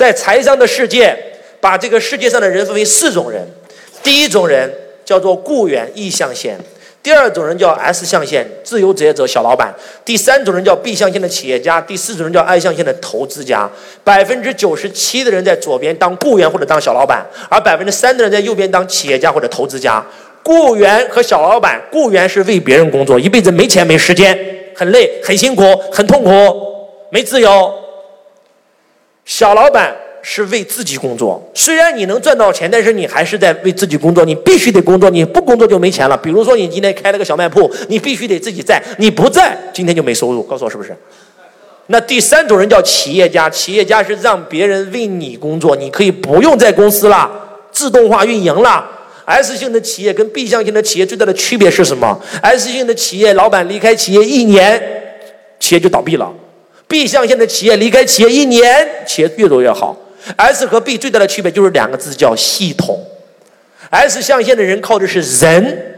[0.00, 1.14] 在财商的世界，
[1.60, 3.46] 把这个世界上的人分为四种人。
[4.02, 4.72] 第一种人
[5.04, 6.58] 叫做雇员，意象线。
[7.02, 9.68] 第二种人叫 S 象限，自由职业者、小老板；
[10.02, 13.70] 第三种人叫 B 象限的企业家；第四种人叫 I 象限的投资家。
[14.02, 20.02] 百分之九十七的人在左边当雇员或者当小老板，而百分之三的人在右边当企业家或者投资家。
[20.42, 24.38] 雇员和小老板，雇员是为别人工作，一辈子没钱没时间，
[24.74, 25.62] 很累很辛苦
[25.92, 26.30] 很痛苦，
[27.10, 27.74] 没自由。
[29.40, 29.96] 小老板。
[30.22, 34.22] 是为自己工作，虽然你能赚到钱，但是你还是在为自己工作。
[34.22, 36.14] 你必须得工作，你不工作就没钱了。
[36.14, 40.42] 比如说，你今天开了个小卖铺，你必须得自己在，你不在，今天就没收入。
[40.42, 40.94] 告诉我是不是？
[41.86, 47.30] 那第三种人叫企业家，企业家是让别人为你工作，你可以不用在公司了，
[47.72, 48.86] 自动化运营了。
[49.24, 54.78] S 型的企业跟 B 象型的企业最大的区别是什么？S 型的企业老板离开企业一年，
[55.58, 56.30] 企业就倒闭了
[56.90, 59.96] ；B 象限的企业离开企业一年，企业越做越好。
[60.36, 63.00] S 和 B 最大的区别就是两个字，叫系统。
[63.88, 65.94] S 象限的人靠的是人，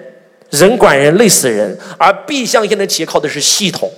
[0.51, 3.91] 人管人累死人；而 B 象限的企业靠的是系统。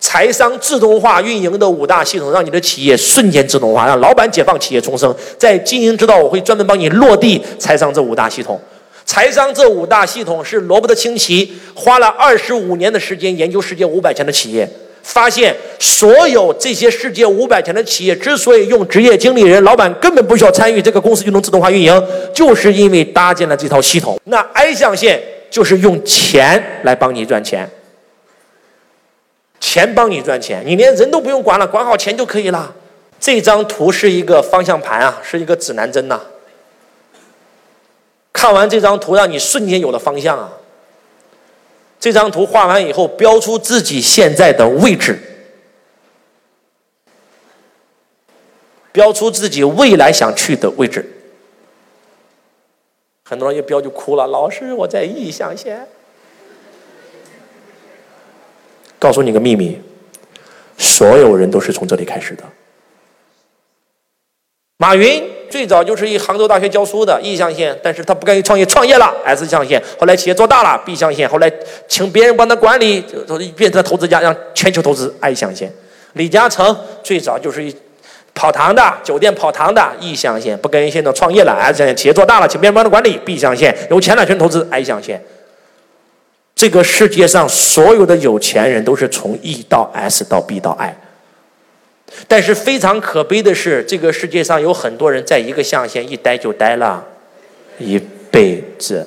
[0.00, 5.14] 财商自动化运营的五大系统，让你的企业瞬间自动化，让老板解放，企业重生。
[5.38, 8.60] 在经营之道，我会专门帮你落地财商这五大系统。
[9.06, 14.68] 财商这五大系统是罗伯特清崎花了二十五年的时间研究世界五百强的企业。
[15.04, 22.02] 发现所有这些世界五百强的企业之所以用职业经理人，老板根本不需要参与，这个公司就能自动化运营，
[22.32, 24.18] 就是因为搭建了这套系统。
[24.24, 27.68] 那 I 象限就是用钱来帮你赚钱，
[29.60, 32.74] 钱帮你赚钱，你连人都不用管了，管好钱就可以了。
[33.20, 36.18] 这张图是一个方向盘啊，是一个指南针呐。
[38.32, 40.50] 看完这张图，让你瞬间有了方向啊。
[42.04, 45.18] 这张图画完以后，标出自己现在的位置，
[48.92, 51.02] 标出自己未来想去的位置。
[53.24, 55.88] 很多人一标就哭了，老师，我在意象线。
[58.98, 59.80] 告诉你个秘密，
[60.76, 62.44] 所有人都是从这里开始的。
[64.76, 65.33] 马云。
[65.50, 71.50] 最早就是一杭州大学教书的 E 象限，但是他不甘于创业，创业了 S 象限，后来企业做大了 B 象限，后来
[71.88, 73.04] 请别人帮他管理，
[73.56, 75.72] 变成了投资家，让全球投资 I 象限。
[76.14, 77.74] 李嘉诚最早就是一
[78.34, 85.22] 跑堂的酒店跑堂的 E 象限，不甘于现在创业了 S 象限，企业做大了，请别人帮他管理 B 象限，有钱了全投资 I 象限。
[86.54, 90.96] 这个世界上所有的有钱人都是从 E 到 S 到 B 到 I。
[92.28, 97.04] 但是非常可悲的是，这个世界上有很多人在一个象限一待就待了
[97.78, 99.06] 一辈子。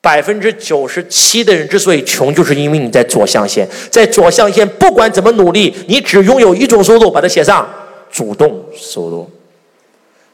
[0.00, 7.68] 百分之九十七的人之所以穷，就是因为你在左象限，在左象限不管怎么努力，你只拥有一种收入，把它写上
[8.10, 9.28] 主动收入；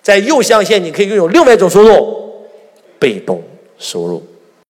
[0.03, 2.47] 在右象限，你可以拥有另外一种收入，
[2.99, 3.43] 被动
[3.79, 4.23] 收入。